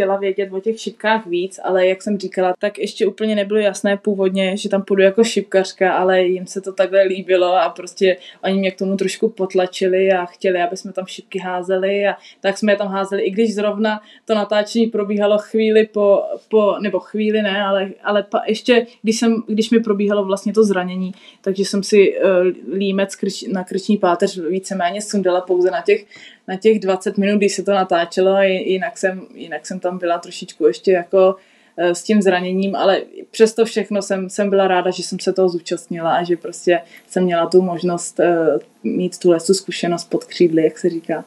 [0.00, 3.96] chtěla vědět o těch šipkách víc, ale jak jsem říkala, tak ještě úplně nebylo jasné
[3.96, 8.58] původně, že tam půjdu jako šipkařka, ale jim se to takhle líbilo a prostě oni
[8.58, 12.72] mě k tomu trošku potlačili a chtěli, aby jsme tam šipky házeli a tak jsme
[12.72, 17.62] je tam házeli, i když zrovna to natáčení probíhalo chvíli po, po nebo chvíli ne,
[17.62, 22.14] ale, ale pa, ještě když, jsem, když mi probíhalo vlastně to zranění, takže jsem si
[22.16, 26.04] uh, límec krč, na krční páteř víceméně sundala pouze na těch
[26.50, 30.66] na těch 20 minut, když se to natáčelo jinak jsem, jinak jsem tam byla trošičku
[30.66, 31.36] ještě jako
[31.76, 35.48] eh, s tím zraněním, ale přesto všechno jsem, jsem byla ráda, že jsem se toho
[35.48, 40.64] zúčastnila a že prostě jsem měla tu možnost uh, mít tu lesu zkušenost pod křídly,
[40.64, 41.24] jak se říká.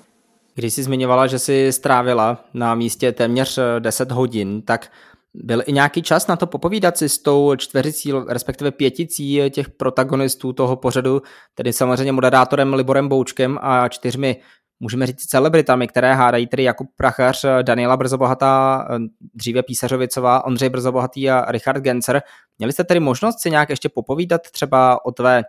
[0.56, 4.92] Když jsi zmiňovala, že jsi strávila na místě téměř 10 hodin, tak
[5.34, 10.54] byl i nějaký čas na to popovídat si s tou čtveřicí, respektive pěticí těch protagonistů
[10.54, 11.22] toho pořadu,
[11.56, 14.36] tedy samozřejmě moderátorem Liborem Boučkem a čtyřmi
[14.84, 18.88] můžeme říct celebritami, které hádají tedy Jakub Prachař, Daniela Brzobohatá,
[19.34, 22.22] dříve Písařovicová, Ondřej Brzobohatý a Richard Gencer.
[22.60, 25.44] Měli jste tedy možnost si nějak ještě popovídat třeba o tvé,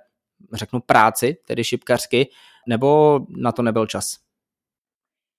[0.53, 2.29] řeknu, práci, tedy šipkařsky,
[2.69, 4.24] nebo na to nebyl čas?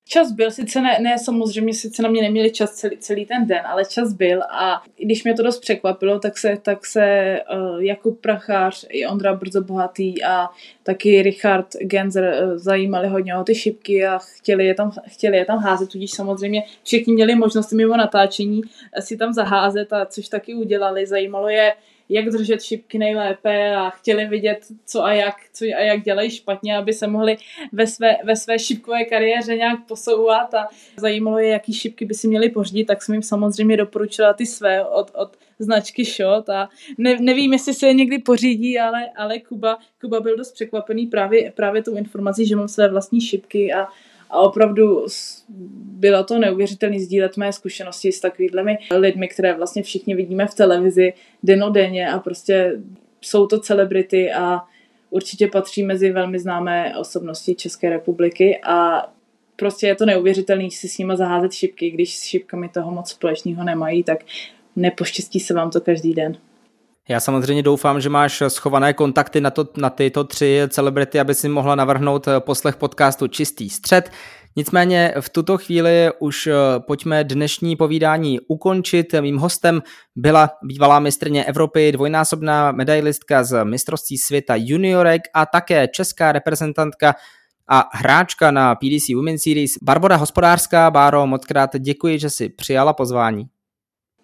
[0.07, 3.61] Čas byl, sice ne, ne samozřejmě, sice na mě neměli čas celý, celý ten den,
[3.65, 8.21] ale čas byl a když mě to dost překvapilo, tak se, tak se uh, Jakub
[8.21, 10.49] Prachář i Ondra Brzo Bohatý a
[10.83, 15.45] taky Richard Genzer uh, zajímali hodně o ty šipky a chtěli je tam, chtěli je
[15.45, 18.61] tam házet, tudíž samozřejmě všichni měli možnost mimo natáčení
[18.99, 21.05] si tam zaházet a což taky udělali.
[21.05, 21.73] Zajímalo je,
[22.09, 26.77] jak držet šipky nejlépe a chtěli vidět, co a jak, co a jak dělají špatně,
[26.77, 27.37] aby se mohli
[27.71, 30.53] ve své, ve své šipkové kariéře nějak posouvat.
[30.53, 34.45] A zajímalo je, jaký šipky by si měli pořídit, tak jsem jim samozřejmě doporučila ty
[34.45, 39.39] své od, od značky Shot a ne, nevím, jestli se je někdy pořídí, ale, ale
[39.39, 43.87] Kuba, Kuba byl dost překvapený právě, právě tou informací, že mám své vlastní šipky a,
[44.29, 45.05] a opravdu
[45.75, 51.13] bylo to neuvěřitelné sdílet mé zkušenosti s takovými lidmi, které vlastně všichni vidíme v televizi
[51.43, 52.81] denodenně a prostě
[53.21, 54.61] jsou to celebrity a
[55.09, 59.07] určitě patří mezi velmi známé osobnosti České republiky a
[59.55, 63.63] prostě je to neuvěřitelné si s nimi zaházet šipky, když s šipkami toho moc společného
[63.63, 64.25] nemají, tak
[64.75, 66.37] nepoštěstí se vám to každý den.
[67.09, 71.49] Já samozřejmě doufám, že máš schované kontakty na, to, na tyto tři celebrity, aby si
[71.49, 74.11] mohla navrhnout poslech podcastu Čistý střed.
[74.55, 79.15] Nicméně v tuto chvíli už eh, pojďme dnešní povídání ukončit.
[79.21, 79.81] Mým hostem
[80.15, 87.15] byla bývalá mistrně Evropy, dvojnásobná medailistka z mistrovství světa juniorek a také česká reprezentantka
[87.67, 90.91] a hráčka na PDC Women's Series Barbara Hospodářská.
[90.91, 93.47] Báro, moc krát děkuji, že si přijala pozvání.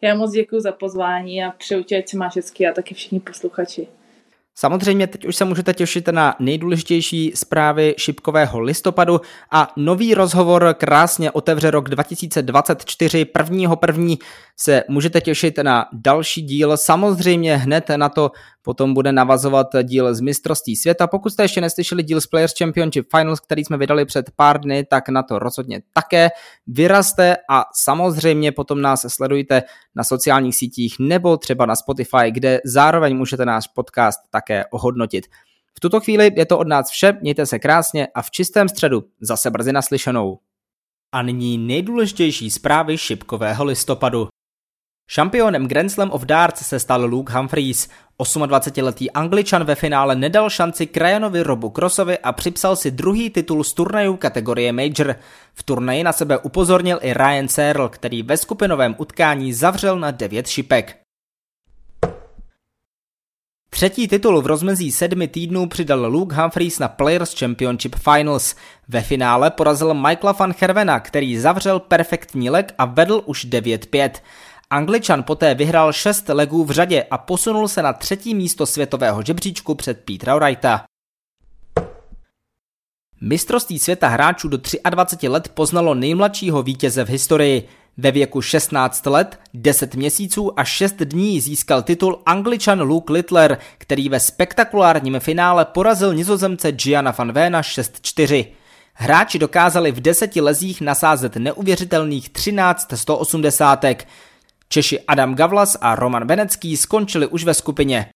[0.03, 3.87] Já moc děkuji za pozvání a přeju tě, ať máš hezky a taky všichni posluchači.
[4.55, 11.31] Samozřejmě teď už se můžete těšit na nejdůležitější zprávy šipkového listopadu a nový rozhovor krásně
[11.31, 13.25] otevře rok 2024.
[13.25, 14.19] Prvního první
[14.61, 16.77] se můžete těšit na další díl.
[16.77, 21.07] Samozřejmě hned na to potom bude navazovat díl z mistrovství světa.
[21.07, 24.85] Pokud jste ještě neslyšeli díl z Players Championship Finals, který jsme vydali před pár dny,
[24.85, 26.29] tak na to rozhodně také
[26.67, 29.63] vyrazte a samozřejmě potom nás sledujte
[29.95, 35.25] na sociálních sítích nebo třeba na Spotify, kde zároveň můžete náš podcast také ohodnotit.
[35.77, 39.03] V tuto chvíli je to od nás vše, mějte se krásně a v čistém středu
[39.21, 40.39] zase brzy naslyšenou.
[41.11, 44.27] A nyní nejdůležitější zprávy šipkového listopadu.
[45.07, 47.89] Šampionem Grand Slam of Darts se stal Luke Humphreys.
[48.19, 53.73] 28-letý Angličan ve finále nedal šanci krajanovi Robu Crossovi a připsal si druhý titul z
[53.73, 55.15] turnaju kategorie Major.
[55.53, 60.47] V turnaji na sebe upozornil i Ryan Searle, který ve skupinovém utkání zavřel na 9
[60.47, 60.97] šipek.
[63.69, 68.55] Třetí titul v rozmezí sedmi týdnů přidal Luke Humphreys na Players Championship Finals.
[68.87, 74.11] Ve finále porazil Michaela van Hervena, který zavřel perfektní leg a vedl už 9-5.
[74.71, 79.75] Angličan poté vyhrál šest legů v řadě a posunul se na třetí místo světového žebříčku
[79.75, 80.83] před Petra Wrighta.
[83.21, 84.57] Mistrovství světa hráčů do
[84.89, 87.67] 23 let poznalo nejmladšího vítěze v historii.
[87.97, 94.09] Ve věku 16 let, 10 měsíců a 6 dní získal titul Angličan Luke Littler, který
[94.09, 98.45] ve spektakulárním finále porazil nizozemce Gianna van Vena 6-4.
[98.93, 103.85] Hráči dokázali v deseti lezích nasázet neuvěřitelných 13 180.
[104.71, 108.09] Češi Adam Gavlas a Roman Benecký skončili už ve skupině.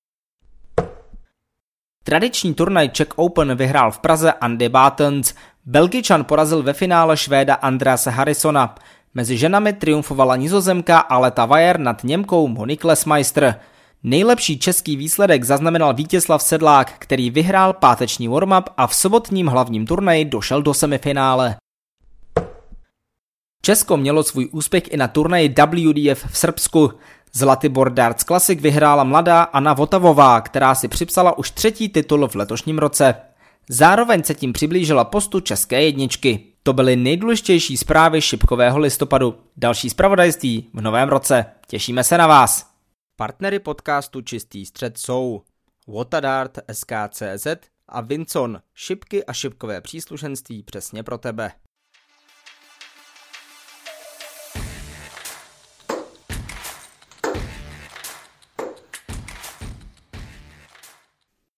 [2.03, 5.33] Tradiční turnaj Czech Open vyhrál v Praze Andy Bartons.
[5.65, 8.75] Belgičan porazil ve finále Švéda Andrease Harrisona.
[9.13, 13.59] Mezi ženami triumfovala nizozemka Aleta Vajer nad Němkou Monique Lesmeister.
[14.03, 20.25] Nejlepší český výsledek zaznamenal Vítězslav Sedlák, který vyhrál páteční warm-up a v sobotním hlavním turnaji
[20.25, 21.55] došel do semifinále.
[23.65, 26.91] Česko mělo svůj úspěch i na turnaji WDF v Srbsku.
[27.34, 32.78] Zlatibor Darts Classic vyhrála mladá Anna Votavová, která si připsala už třetí titul v letošním
[32.78, 33.15] roce.
[33.69, 36.39] Zároveň se tím přiblížila postu české jedničky.
[36.63, 39.36] To byly nejdůležitější zprávy šipkového listopadu.
[39.58, 41.45] Další zpravodajství v novém roce.
[41.67, 42.69] Těšíme se na vás.
[43.16, 45.41] Partnery podcastu Čistý střed jsou
[45.88, 47.47] Watadart SKCZ
[47.89, 51.51] a Vincon, šipky a šipkové příslušenství přesně pro tebe.